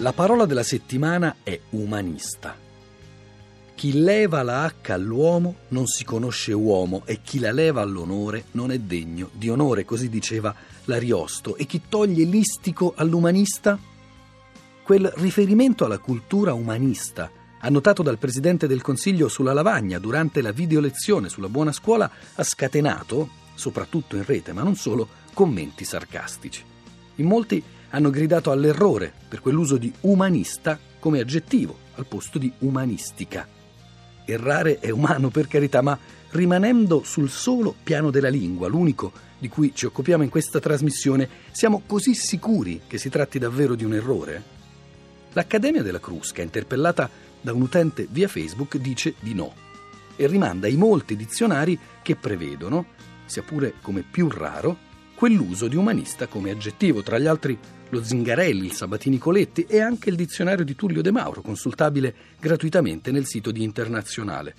La 0.00 0.12
parola 0.12 0.46
della 0.46 0.62
settimana 0.62 1.38
è 1.42 1.58
umanista. 1.70 2.56
Chi 3.74 4.00
leva 4.00 4.44
la 4.44 4.64
H 4.64 4.92
all'uomo 4.92 5.56
non 5.70 5.88
si 5.88 6.04
conosce 6.04 6.52
uomo 6.52 7.02
e 7.04 7.20
chi 7.20 7.40
la 7.40 7.50
leva 7.50 7.80
all'onore 7.80 8.44
non 8.52 8.70
è 8.70 8.78
degno 8.78 9.28
di 9.32 9.48
onore, 9.48 9.84
così 9.84 10.08
diceva 10.08 10.54
l'Ariosto. 10.84 11.56
E 11.56 11.66
chi 11.66 11.82
toglie 11.88 12.22
l'istico 12.22 12.92
all'umanista? 12.94 13.76
Quel 14.84 15.12
riferimento 15.16 15.84
alla 15.84 15.98
cultura 15.98 16.52
umanista, 16.52 17.28
annotato 17.58 18.04
dal 18.04 18.18
Presidente 18.18 18.68
del 18.68 18.82
Consiglio 18.82 19.26
sulla 19.26 19.52
lavagna 19.52 19.98
durante 19.98 20.42
la 20.42 20.52
videolezione 20.52 21.28
sulla 21.28 21.48
buona 21.48 21.72
scuola, 21.72 22.08
ha 22.36 22.42
scatenato, 22.44 23.28
soprattutto 23.54 24.14
in 24.14 24.24
rete, 24.24 24.52
ma 24.52 24.62
non 24.62 24.76
solo, 24.76 25.08
commenti 25.34 25.84
sarcastici. 25.84 26.62
In 27.16 27.26
molti 27.26 27.60
hanno 27.90 28.10
gridato 28.10 28.50
all'errore 28.50 29.12
per 29.28 29.40
quell'uso 29.40 29.76
di 29.76 29.92
umanista 30.02 30.78
come 30.98 31.20
aggettivo 31.20 31.76
al 31.94 32.06
posto 32.06 32.38
di 32.38 32.52
umanistica. 32.58 33.46
Errare 34.24 34.78
è 34.78 34.90
umano 34.90 35.30
per 35.30 35.48
carità, 35.48 35.80
ma 35.80 35.98
rimanendo 36.30 37.02
sul 37.04 37.30
solo 37.30 37.74
piano 37.82 38.10
della 38.10 38.28
lingua, 38.28 38.68
l'unico 38.68 39.12
di 39.38 39.48
cui 39.48 39.72
ci 39.74 39.86
occupiamo 39.86 40.22
in 40.22 40.28
questa 40.28 40.60
trasmissione, 40.60 41.28
siamo 41.50 41.82
così 41.86 42.14
sicuri 42.14 42.82
che 42.86 42.98
si 42.98 43.08
tratti 43.08 43.38
davvero 43.38 43.74
di 43.74 43.84
un 43.84 43.94
errore? 43.94 44.42
L'Accademia 45.32 45.82
della 45.82 46.00
Crusca, 46.00 46.42
interpellata 46.42 47.08
da 47.40 47.52
un 47.52 47.62
utente 47.62 48.06
via 48.10 48.28
Facebook, 48.28 48.76
dice 48.76 49.14
di 49.20 49.34
no 49.34 49.66
e 50.16 50.26
rimanda 50.26 50.66
i 50.66 50.76
molti 50.76 51.14
dizionari 51.14 51.78
che 52.02 52.16
prevedono, 52.16 52.86
sia 53.26 53.42
pure 53.42 53.74
come 53.80 54.02
più 54.02 54.28
raro, 54.28 54.76
quell'uso 55.14 55.68
di 55.68 55.76
umanista 55.76 56.26
come 56.26 56.50
aggettivo, 56.50 57.02
tra 57.02 57.18
gli 57.18 57.26
altri 57.26 57.56
lo 57.90 58.02
Zingarelli, 58.02 58.66
il 58.66 58.72
Sabatini 58.72 59.18
Coletti 59.18 59.64
e 59.68 59.80
anche 59.80 60.10
il 60.10 60.16
dizionario 60.16 60.64
di 60.64 60.74
Tullio 60.74 61.02
De 61.02 61.10
Mauro, 61.10 61.40
consultabile 61.40 62.14
gratuitamente 62.38 63.10
nel 63.10 63.26
sito 63.26 63.50
di 63.50 63.62
Internazionale. 63.62 64.54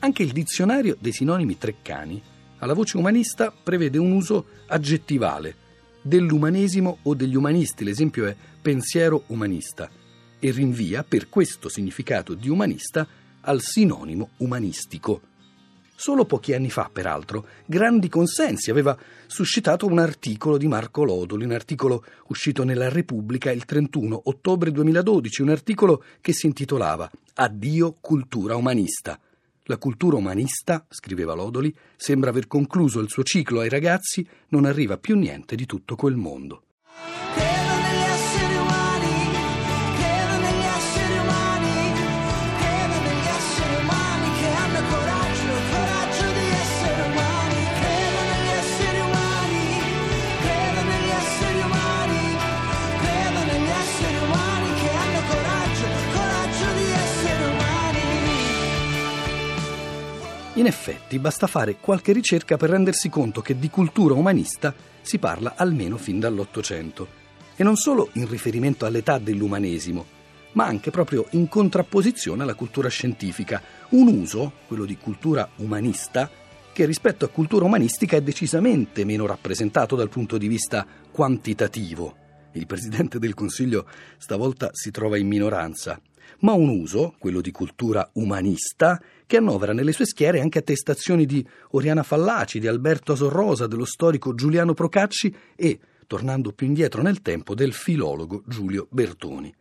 Anche 0.00 0.22
il 0.22 0.32
dizionario 0.32 0.96
dei 1.00 1.12
sinonimi 1.12 1.58
Treccani, 1.58 2.22
alla 2.58 2.74
voce 2.74 2.96
umanista, 2.96 3.50
prevede 3.50 3.98
un 3.98 4.12
uso 4.12 4.46
aggettivale 4.66 5.64
dell'umanesimo 6.02 6.98
o 7.02 7.14
degli 7.14 7.34
umanisti, 7.34 7.84
l'esempio 7.84 8.26
è 8.26 8.36
pensiero 8.62 9.24
umanista, 9.28 9.90
e 10.38 10.50
rinvia 10.50 11.02
per 11.02 11.28
questo 11.28 11.68
significato 11.68 12.34
di 12.34 12.48
umanista 12.48 13.06
al 13.40 13.60
sinonimo 13.60 14.30
umanistico. 14.38 15.20
Solo 15.98 16.26
pochi 16.26 16.52
anni 16.52 16.68
fa, 16.68 16.90
peraltro, 16.92 17.46
grandi 17.64 18.10
consensi 18.10 18.70
aveva 18.70 18.96
suscitato 19.26 19.86
un 19.86 19.98
articolo 19.98 20.58
di 20.58 20.68
Marco 20.68 21.04
Lodoli, 21.04 21.46
un 21.46 21.52
articolo 21.52 22.04
uscito 22.26 22.64
nella 22.64 22.90
Repubblica 22.90 23.50
il 23.50 23.64
31 23.64 24.20
ottobre 24.24 24.70
2012, 24.72 25.40
un 25.40 25.48
articolo 25.48 26.04
che 26.20 26.34
si 26.34 26.44
intitolava 26.44 27.10
Addio 27.36 27.96
cultura 27.98 28.56
umanista. 28.56 29.18
La 29.64 29.78
cultura 29.78 30.16
umanista, 30.16 30.84
scriveva 30.90 31.32
Lodoli, 31.32 31.74
sembra 31.96 32.28
aver 32.28 32.46
concluso 32.46 33.00
il 33.00 33.08
suo 33.08 33.22
ciclo 33.22 33.60
ai 33.60 33.70
ragazzi, 33.70 34.24
non 34.48 34.66
arriva 34.66 34.98
più 34.98 35.16
niente 35.16 35.56
di 35.56 35.64
tutto 35.64 35.96
quel 35.96 36.16
mondo. 36.16 36.65
In 60.56 60.64
effetti 60.64 61.18
basta 61.18 61.46
fare 61.46 61.76
qualche 61.76 62.14
ricerca 62.14 62.56
per 62.56 62.70
rendersi 62.70 63.10
conto 63.10 63.42
che 63.42 63.58
di 63.58 63.68
cultura 63.68 64.14
umanista 64.14 64.74
si 65.02 65.18
parla 65.18 65.52
almeno 65.54 65.98
fin 65.98 66.18
dall'Ottocento, 66.18 67.06
e 67.56 67.62
non 67.62 67.76
solo 67.76 68.08
in 68.14 68.26
riferimento 68.26 68.86
all'età 68.86 69.18
dell'umanesimo, 69.18 70.06
ma 70.52 70.64
anche 70.64 70.90
proprio 70.90 71.26
in 71.32 71.48
contrapposizione 71.48 72.42
alla 72.42 72.54
cultura 72.54 72.88
scientifica, 72.88 73.60
un 73.90 74.08
uso, 74.08 74.52
quello 74.66 74.86
di 74.86 74.96
cultura 74.96 75.46
umanista, 75.56 76.30
che 76.72 76.86
rispetto 76.86 77.26
a 77.26 77.28
cultura 77.28 77.66
umanistica 77.66 78.16
è 78.16 78.22
decisamente 78.22 79.04
meno 79.04 79.26
rappresentato 79.26 79.94
dal 79.94 80.08
punto 80.08 80.38
di 80.38 80.48
vista 80.48 80.86
quantitativo. 81.10 82.16
Il 82.56 82.66
Presidente 82.66 83.18
del 83.18 83.34
Consiglio 83.34 83.86
stavolta 84.16 84.70
si 84.72 84.90
trova 84.90 85.18
in 85.18 85.26
minoranza, 85.26 86.00
ma 86.40 86.52
un 86.52 86.70
uso, 86.70 87.14
quello 87.18 87.42
di 87.42 87.50
cultura 87.50 88.08
umanista, 88.14 88.98
che 89.26 89.36
annovera 89.36 89.74
nelle 89.74 89.92
sue 89.92 90.06
schiere 90.06 90.40
anche 90.40 90.60
attestazioni 90.60 91.26
di 91.26 91.46
Oriana 91.72 92.02
Fallaci, 92.02 92.58
di 92.58 92.66
Alberto 92.66 93.12
Asorrosa, 93.12 93.66
dello 93.66 93.84
storico 93.84 94.34
Giuliano 94.34 94.72
Procacci 94.72 95.34
e, 95.54 95.78
tornando 96.06 96.52
più 96.52 96.66
indietro 96.66 97.02
nel 97.02 97.20
tempo, 97.20 97.54
del 97.54 97.74
filologo 97.74 98.42
Giulio 98.46 98.86
Bertoni. 98.90 99.54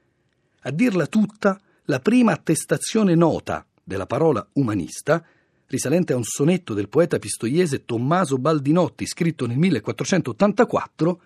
A 0.62 0.72
dirla 0.72 1.06
tutta, 1.08 1.60
la 1.86 2.00
prima 2.00 2.32
attestazione 2.32 3.14
nota 3.14 3.66
della 3.84 4.06
parola 4.06 4.48
umanista, 4.54 5.22
risalente 5.68 6.14
a 6.14 6.16
un 6.16 6.24
sonetto 6.24 6.74
del 6.74 6.88
poeta 6.88 7.20
pistoiese 7.20 7.84
Tommaso 7.84 8.38
Baldinotti 8.38 9.06
scritto 9.06 9.48
nel 9.48 9.58
1484, 9.58 11.22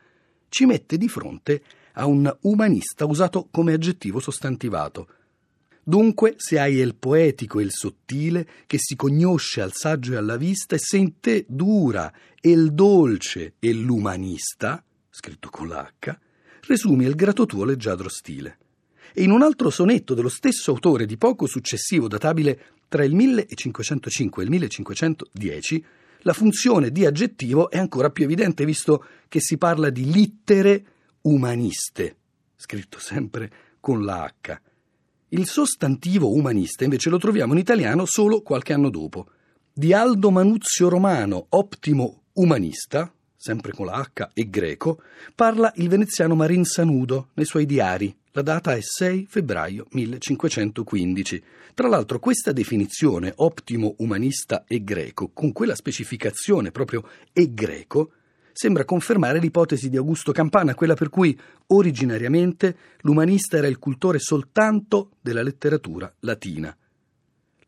ci 0.50 0.66
mette 0.66 0.98
di 0.98 1.08
fronte 1.08 1.62
a 1.94 2.06
un 2.06 2.34
umanista 2.42 3.06
usato 3.06 3.48
come 3.50 3.74
aggettivo 3.74 4.20
sostantivato, 4.20 5.08
Dunque, 5.90 6.36
se 6.38 6.60
hai 6.60 6.76
il 6.76 6.94
poetico 6.94 7.58
e 7.60 7.64
il 7.64 7.72
sottile, 7.72 8.48
che 8.68 8.78
si 8.78 8.96
cognosce 8.96 9.60
al 9.60 9.74
saggio 9.74 10.14
e 10.14 10.18
alla 10.18 10.38
vista, 10.38 10.76
e 10.76 10.78
se 10.80 10.98
in 10.98 11.20
te 11.20 11.46
dura 11.48 12.14
il 12.42 12.74
dolce 12.74 13.56
e 13.58 13.74
l'umanista, 13.74 14.84
scritto 15.10 15.50
con 15.50 15.68
l'H, 15.68 16.20
resumi 16.68 17.06
il 17.06 17.16
grato 17.16 17.48
tuo 17.48 17.66
leggiadro 17.66 18.08
stile. 18.08 18.60
E 19.16 19.24
in 19.24 19.32
un 19.32 19.42
altro 19.42 19.72
sonetto 19.72 20.14
dello 20.14 20.30
stesso 20.30 20.70
autore 20.70 21.08
di 21.08 21.18
poco 21.18 21.48
successivo, 21.48 22.08
databile 22.08 22.66
tra 22.88 23.04
il 23.04 23.16
1505 23.16 24.44
e 24.44 24.46
il 24.46 24.52
1510, 24.52 25.86
la 26.20 26.34
funzione 26.34 26.92
di 26.92 27.06
aggettivo 27.06 27.70
è 27.70 27.78
ancora 27.78 28.10
più 28.10 28.26
evidente, 28.26 28.66
visto 28.66 29.06
che 29.28 29.40
si 29.40 29.58
parla 29.58 29.90
di 29.90 30.12
littere 30.12 30.86
umaniste, 31.22 32.18
scritto 32.56 33.00
sempre 33.00 33.52
con 33.80 34.04
la 34.04 34.24
H 34.42 34.68
il 35.30 35.46
sostantivo 35.46 36.34
umanista 36.34 36.84
invece 36.84 37.10
lo 37.10 37.20
troviamo 37.20 37.54
in 37.54 37.60
italiano 37.60 38.06
solo 38.06 38.42
qualche 38.42 38.74
anno 38.74 38.90
dopo. 38.90 39.28
Di 39.72 39.94
Aldo 39.94 40.32
Manuzio 40.32 40.90
Romano, 40.90 41.46
ottimo 41.50 42.24
umanista, 42.34 43.14
sempre 43.36 43.72
con 43.72 43.86
la 43.86 44.04
H 44.12 44.30
e 44.34 44.50
greco, 44.50 45.02
parla 45.36 45.72
il 45.76 45.88
veneziano 45.88 46.34
Marin 46.34 46.66
Sanudo 46.66 47.30
nei 47.36 47.46
suoi 47.46 47.68
diari. 47.68 48.18
La 48.34 48.44
data 48.44 48.76
è 48.76 48.80
6 48.80 49.26
febbraio 49.28 49.88
1515. 49.90 51.44
Tra 51.74 51.88
l'altro 51.88 52.20
questa 52.20 52.52
definizione, 52.52 53.34
ottimo 53.38 53.96
umanista 53.98 54.66
e 54.68 54.84
greco, 54.84 55.32
con 55.34 55.52
quella 55.52 55.74
specificazione 55.74 56.70
proprio 56.70 57.04
e 57.34 57.52
greco, 57.56 58.12
sembra 58.54 58.86
confermare 58.86 59.40
l'ipotesi 59.40 59.90
di 59.90 59.98
Augusto 59.98 60.32
Campana, 60.32 60.76
quella 60.76 60.94
per 60.94 61.10
cui 61.10 61.36
originariamente 61.68 62.78
l'umanista 63.00 63.58
era 63.58 63.68
il 63.68 63.80
cultore 63.80 64.20
soltanto 64.20 65.14
della 65.22 65.42
letteratura 65.42 66.14
latina. 66.20 66.76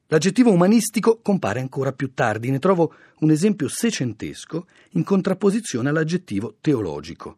L'aggettivo 0.07 0.51
umanistico 0.51 1.21
compare 1.23 1.59
ancora 1.59 1.91
più 1.91 2.13
tardi, 2.13 2.51
ne 2.51 2.59
trovo 2.59 2.93
un 3.21 3.31
esempio 3.31 3.67
secentesco 3.67 4.67
in 4.91 5.03
contrapposizione 5.03 5.89
all'aggettivo 5.89 6.57
teologico. 6.61 7.37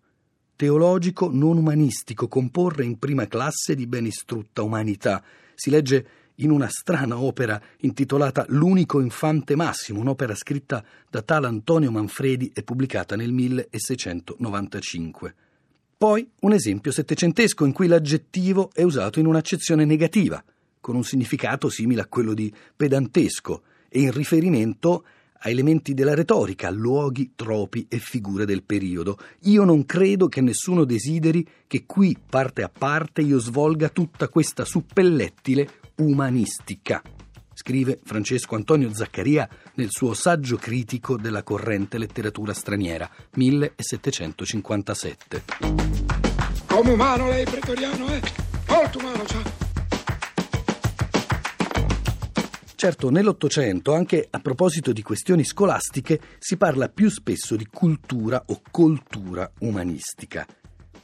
Teologico 0.56 1.30
non 1.31 1.58
umanistico, 1.58 2.28
comporre 2.28 2.86
in 2.86 3.00
prima 3.00 3.28
classe 3.28 3.75
di 3.75 3.88
ben 3.88 4.06
istrutta 4.06 4.62
umanità. 4.62 5.24
Si 5.56 5.69
legge 5.69 6.07
in 6.36 6.51
una 6.51 6.69
strana 6.69 7.19
opera 7.19 7.62
intitolata 7.80 8.45
L'unico 8.50 9.00
infante 9.00 9.56
Massimo, 9.56 10.00
un'opera 10.00 10.36
scritta 10.36 10.83
da 11.10 11.22
tale 11.22 11.48
Antonio 11.48 11.92
Manfredi 11.92 12.51
e 12.54 12.63
pubblicata 12.63 13.16
nel 13.16 13.31
1695. 13.31 15.36
Poi 15.98 16.30
un 16.42 16.54
esempio 16.54 16.92
settecentesco 16.92 17.66
in 17.66 17.72
cui 17.72 17.88
l'aggettivo 17.88 18.72
è 18.74 18.83
usato 18.83 19.19
in 19.19 19.25
un'accezione 19.25 19.86
negativa, 19.86 20.44
con 20.80 20.95
un 20.95 21.04
significato 21.04 21.69
simile 21.69 22.01
a 22.01 22.07
quello 22.07 22.33
di 22.33 22.54
pedantesco 22.75 23.63
e 23.88 24.01
in 24.01 24.12
riferimento 24.12 25.06
a 25.45 25.50
elementi 25.50 25.94
della 25.94 26.16
retorica, 26.16 26.69
luoghi, 26.69 27.34
tropi 27.36 27.86
e 27.90 28.00
figure 28.00 28.45
del 28.45 28.63
periodo. 28.63 29.18
Io 29.42 29.66
non 29.66 29.86
credo 29.86 30.28
che 30.28 30.42
nessuno 30.42 30.86
desideri 30.86 31.45
che 31.68 31.86
qui, 31.86 32.18
parte 32.30 32.63
a 32.63 32.69
parte, 32.69 33.22
io 33.22 33.40
svolga 33.40 33.90
tutta 33.90 34.30
questa 34.30 34.63
suppellettile 34.63 35.81
umanistica, 35.95 37.01
scrive 37.54 38.00
Francesco 38.04 38.56
Antonio 38.56 38.94
Zaccaria 38.94 39.50
nel 39.75 39.90
suo 39.90 40.13
saggio 40.13 40.56
critico 40.56 41.18
della 41.18 41.44
corrente 41.44 41.98
letteratura 41.98 42.54
straniera, 42.54 43.10
1757. 43.34 45.44
Come 46.68 46.92
umano 46.92 47.28
lei, 47.28 47.44
pretoriano, 47.46 48.07
eh? 48.07 48.22
Molto 48.68 49.00
umano, 49.00 49.25
ciao. 49.25 49.62
Certo, 52.83 53.09
nell'Ottocento, 53.09 53.94
anche 53.94 54.27
a 54.30 54.41
proposito 54.41 54.91
di 54.91 55.01
questioni 55.01 55.45
scolastiche, 55.45 56.19
si 56.38 56.57
parla 56.57 56.89
più 56.89 57.09
spesso 57.09 57.56
di 57.56 57.65
cultura 57.71 58.44
o 58.47 58.59
coltura 58.71 59.50
umanistica. 59.59 60.45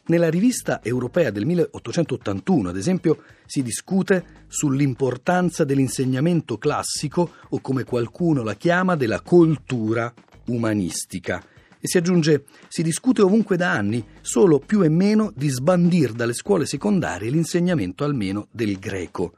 Nella 0.08 0.30
rivista 0.30 0.84
europea 0.84 1.32
del 1.32 1.46
1881, 1.46 2.68
ad 2.68 2.76
esempio, 2.76 3.24
si 3.46 3.64
discute 3.64 4.44
sull'importanza 4.50 5.64
dell'insegnamento 5.64 6.58
classico 6.58 7.32
o 7.48 7.62
come 7.62 7.86
qualcuno 7.86 8.44
la 8.44 8.56
chiama 8.56 8.98
della 8.98 9.22
cultura 9.22 10.14
umanistica. 10.48 11.42
E 11.80 11.88
si 11.88 11.98
aggiunge, 11.98 12.44
si 12.68 12.84
discute 12.84 13.22
ovunque 13.22 13.56
da 13.56 13.72
anni, 13.72 14.06
solo 14.20 14.60
più 14.60 14.82
e 14.82 14.90
meno 14.90 15.32
di 15.34 15.48
sbandir 15.48 16.12
dalle 16.12 16.34
scuole 16.34 16.66
secondarie 16.66 17.30
l'insegnamento 17.30 18.04
almeno 18.04 18.48
del 18.52 18.78
greco. 18.80 19.36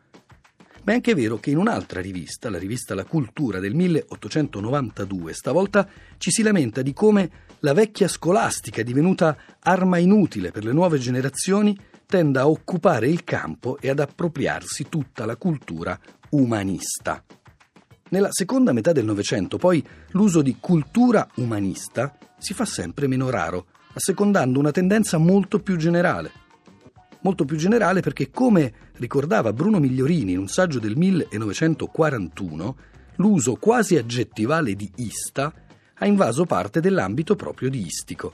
Ma 0.83 0.93
è 0.93 0.95
anche 0.95 1.13
vero 1.13 1.37
che 1.37 1.51
in 1.51 1.57
un'altra 1.57 2.01
rivista, 2.01 2.49
la 2.49 2.57
rivista 2.57 2.95
La 2.95 3.05
Cultura 3.05 3.59
del 3.59 3.75
1892, 3.75 5.33
stavolta 5.33 5.87
ci 6.17 6.31
si 6.31 6.41
lamenta 6.41 6.81
di 6.81 6.91
come 6.91 7.29
la 7.59 7.73
vecchia 7.73 8.07
scolastica, 8.07 8.81
divenuta 8.81 9.37
arma 9.59 9.99
inutile 9.99 10.49
per 10.49 10.63
le 10.63 10.71
nuove 10.71 10.97
generazioni, 10.97 11.77
tenda 12.07 12.41
a 12.41 12.49
occupare 12.49 13.07
il 13.07 13.23
campo 13.23 13.77
e 13.79 13.89
ad 13.89 13.99
appropriarsi 13.99 14.89
tutta 14.89 15.25
la 15.25 15.35
cultura 15.35 15.97
umanista. 16.31 17.23
Nella 18.09 18.29
seconda 18.31 18.73
metà 18.73 18.91
del 18.91 19.05
Novecento, 19.05 19.57
poi, 19.57 19.85
l'uso 20.09 20.41
di 20.41 20.57
cultura 20.59 21.27
umanista 21.35 22.17
si 22.39 22.53
fa 22.55 22.65
sempre 22.65 23.07
meno 23.07 23.29
raro, 23.29 23.67
assecondando 23.93 24.57
una 24.57 24.71
tendenza 24.71 25.19
molto 25.19 25.59
più 25.59 25.77
generale. 25.77 26.31
Molto 27.21 27.45
più 27.45 27.55
generale 27.55 28.01
perché, 28.01 28.31
come 28.31 28.73
ricordava 29.01 29.51
Bruno 29.51 29.79
Migliorini 29.79 30.33
in 30.33 30.37
un 30.37 30.47
saggio 30.47 30.77
del 30.77 30.95
1941, 30.95 32.75
l'uso 33.15 33.55
quasi 33.55 33.97
aggettivale 33.97 34.75
di 34.75 34.89
ista 34.97 35.51
ha 35.95 36.05
invaso 36.05 36.45
parte 36.45 36.79
dell'ambito 36.79 37.35
proprio 37.35 37.71
di 37.71 37.83
istico. 37.83 38.33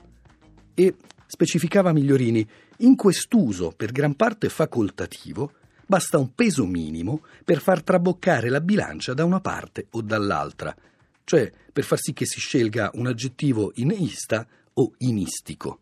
E, 0.74 0.94
specificava 1.26 1.92
Migliorini, 1.92 2.46
in 2.78 2.96
quest'uso 2.96 3.72
per 3.74 3.92
gran 3.92 4.14
parte 4.14 4.50
facoltativo 4.50 5.52
basta 5.86 6.18
un 6.18 6.34
peso 6.34 6.66
minimo 6.66 7.22
per 7.44 7.60
far 7.60 7.82
traboccare 7.82 8.50
la 8.50 8.60
bilancia 8.60 9.14
da 9.14 9.24
una 9.24 9.40
parte 9.40 9.86
o 9.92 10.02
dall'altra, 10.02 10.76
cioè 11.24 11.50
per 11.72 11.84
far 11.84 11.98
sì 11.98 12.12
che 12.12 12.26
si 12.26 12.40
scelga 12.40 12.90
un 12.92 13.06
aggettivo 13.06 13.72
in 13.76 13.90
ista 13.90 14.46
o 14.74 14.92
in 14.98 15.16
istico. 15.16 15.80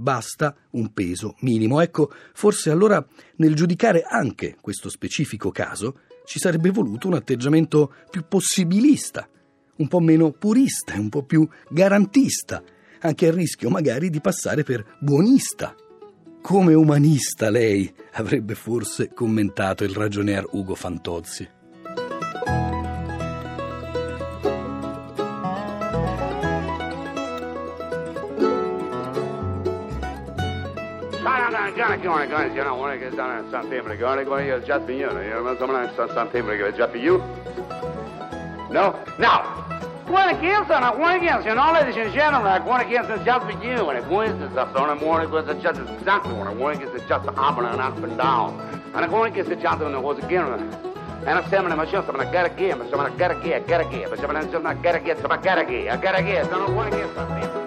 Basta 0.00 0.54
un 0.70 0.92
peso 0.92 1.34
minimo. 1.40 1.80
Ecco, 1.80 2.12
forse 2.32 2.70
allora 2.70 3.04
nel 3.38 3.56
giudicare 3.56 4.02
anche 4.02 4.56
questo 4.60 4.88
specifico 4.88 5.50
caso 5.50 6.02
ci 6.24 6.38
sarebbe 6.38 6.70
voluto 6.70 7.08
un 7.08 7.14
atteggiamento 7.14 7.92
più 8.08 8.24
possibilista, 8.28 9.28
un 9.78 9.88
po' 9.88 9.98
meno 9.98 10.30
purista 10.30 10.92
e 10.92 11.00
un 11.00 11.08
po' 11.08 11.24
più 11.24 11.48
garantista, 11.68 12.62
anche 13.00 13.26
a 13.26 13.32
rischio 13.32 13.70
magari 13.70 14.08
di 14.08 14.20
passare 14.20 14.62
per 14.62 14.98
buonista. 15.00 15.74
Come 16.40 16.74
umanista 16.74 17.50
lei, 17.50 17.92
avrebbe 18.12 18.54
forse 18.54 19.12
commentato 19.12 19.82
il 19.82 19.94
ragionier 19.94 20.46
Ugo 20.52 20.76
Fantozzi. 20.76 21.57
Già 31.74 31.96
che 31.96 32.06
una 32.08 32.26
cosa, 32.26 32.62
no, 32.62 32.74
una 32.74 32.94
che 32.94 33.10
sta 33.12 33.38
in 33.38 33.46
San 33.50 33.68
Tempio, 33.68 33.96
che 33.96 34.02
una 34.02 34.38
che 34.38 34.54
è 34.54 34.62
già 34.62 34.80
finito, 34.80 35.18
io 35.18 35.40
non 35.40 35.56
so 35.56 35.66
mai 35.66 35.88
San 35.94 36.30
Tempio 36.30 36.56
che 36.56 36.66
è 36.68 36.72
già 36.72 36.88
finito. 36.88 37.22
No? 38.70 38.94
No! 39.16 39.66
Guarda 40.06 40.38
che 40.38 40.46
io 40.46 40.64
sono, 40.66 40.94
guarda 40.96 41.18
che 41.18 41.24
io 41.24 41.40
sono, 41.42 41.70
ladies 41.72 41.96
and 41.96 42.10
gentlemen, 42.12 42.62
guarda 42.62 42.84
che 42.84 42.94
io 42.94 43.04
sono 43.04 43.22
già 43.22 43.40
finito, 43.40 43.90
e 43.92 44.02
questo 44.02 44.48
sta 44.50 44.68
sono, 44.74 44.96
guarda 44.96 45.42
che 45.42 45.50
è 45.50 45.56
già 45.58 45.72
esatto, 45.72 46.28
guarda 46.56 46.78
che 46.78 46.92
è 46.94 47.04
già 47.06 47.16
up 47.16 47.58
and 47.58 47.78
up 47.78 48.02
and 48.02 48.16
down. 48.16 48.60
E 48.94 49.06
guarda 49.06 49.28
che 49.30 49.40
è 49.42 49.56
già 49.56 49.76
una 49.78 50.00
cosa 50.00 50.26
che 50.26 50.34
e 51.24 51.32
non 51.32 51.44
sembra 51.48 51.74
ma 51.74 51.84
c'è 51.84 52.02
una 52.06 52.24
gara 52.24 52.48
che, 52.48 52.74
ma 52.74 52.86
siamo 52.86 53.02
una 53.02 53.12
gara 53.14 53.38
che, 53.38 53.62
gara 53.66 53.86
che, 53.86 54.06
ma 54.08 54.16
siamo 54.16 54.32
una 54.32 54.72
gara 54.74 54.98
che, 54.98 55.16
ma 55.26 55.36
gara 55.36 55.64
che, 55.64 55.98
gara 56.00 56.22
che, 56.22 56.44
sono 56.48 56.72
guarda 56.72 56.96
che 56.96 57.06
sta 57.12 57.57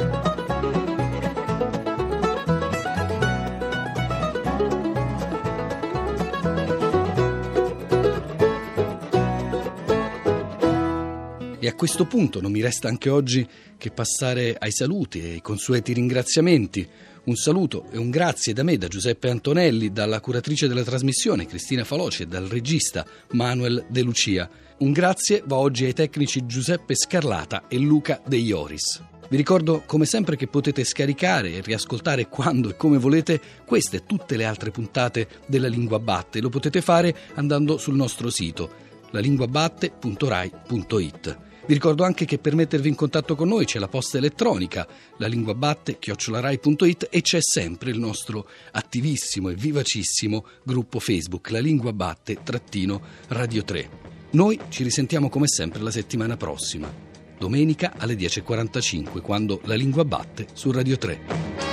E 11.63 11.67
a 11.67 11.75
questo 11.75 12.05
punto 12.05 12.41
non 12.41 12.51
mi 12.51 12.59
resta 12.59 12.87
anche 12.87 13.11
oggi 13.11 13.47
che 13.77 13.91
passare 13.91 14.55
ai 14.57 14.71
saluti 14.71 15.21
e 15.21 15.33
ai 15.33 15.41
consueti 15.41 15.93
ringraziamenti. 15.93 16.87
Un 17.25 17.35
saluto 17.35 17.85
e 17.91 17.99
un 17.99 18.09
grazie 18.09 18.51
da 18.51 18.63
me, 18.63 18.79
da 18.79 18.87
Giuseppe 18.87 19.29
Antonelli, 19.29 19.91
dalla 19.91 20.21
curatrice 20.21 20.67
della 20.67 20.81
trasmissione 20.81 21.45
Cristina 21.45 21.83
Faloci 21.83 22.23
e 22.23 22.25
dal 22.25 22.45
regista 22.45 23.05
Manuel 23.33 23.85
De 23.89 24.01
Lucia. 24.01 24.49
Un 24.79 24.91
grazie 24.91 25.43
va 25.45 25.57
oggi 25.57 25.85
ai 25.85 25.93
tecnici 25.93 26.47
Giuseppe 26.47 26.95
Scarlata 26.95 27.67
e 27.67 27.77
Luca 27.77 28.23
De 28.25 28.37
Ioris. 28.37 28.99
Vi 29.29 29.37
ricordo 29.37 29.83
come 29.85 30.07
sempre 30.07 30.37
che 30.37 30.47
potete 30.47 30.83
scaricare 30.83 31.53
e 31.53 31.61
riascoltare 31.61 32.27
quando 32.27 32.71
e 32.71 32.75
come 32.75 32.97
volete 32.97 33.39
queste 33.67 33.97
e 33.97 34.05
tutte 34.07 34.35
le 34.35 34.45
altre 34.45 34.71
puntate 34.71 35.27
della 35.45 35.67
Lingua 35.67 35.99
Batte. 35.99 36.41
Lo 36.41 36.49
potete 36.49 36.81
fare 36.81 37.15
andando 37.35 37.77
sul 37.77 37.93
nostro 37.93 38.31
sito 38.31 38.89
lalinguabatte.rai.it. 39.11 41.49
Vi 41.71 41.77
ricordo 41.77 42.03
anche 42.03 42.25
che 42.25 42.37
per 42.37 42.53
mettervi 42.53 42.89
in 42.89 42.95
contatto 42.95 43.33
con 43.33 43.47
noi 43.47 43.63
c'è 43.63 43.79
la 43.79 43.87
posta 43.87 44.17
elettronica, 44.17 44.85
la 45.15 45.27
lingua 45.27 45.55
batte, 45.55 45.99
chiocciolarai.it 45.99 47.07
e 47.09 47.21
c'è 47.21 47.37
sempre 47.39 47.91
il 47.91 47.97
nostro 47.97 48.45
attivissimo 48.71 49.47
e 49.47 49.55
vivacissimo 49.55 50.45
gruppo 50.65 50.99
Facebook, 50.99 51.49
la 51.49 51.61
lingua 51.61 51.93
batte 51.93 52.39
trattino 52.43 52.99
Radio 53.29 53.63
3. 53.63 53.89
Noi 54.31 54.59
ci 54.67 54.83
risentiamo 54.83 55.29
come 55.29 55.47
sempre 55.47 55.81
la 55.81 55.91
settimana 55.91 56.35
prossima, 56.35 56.93
domenica 57.37 57.93
alle 57.95 58.15
10.45, 58.15 59.21
quando 59.21 59.61
la 59.63 59.75
lingua 59.75 60.03
batte 60.03 60.47
su 60.51 60.71
Radio 60.71 60.97
3. 60.97 61.69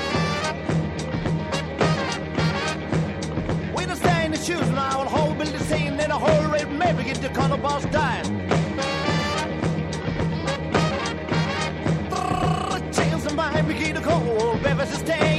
Color 7.34 7.60
boss 7.60 7.84
died. 7.90 8.47
just 14.88 15.00
stay. 15.04 15.37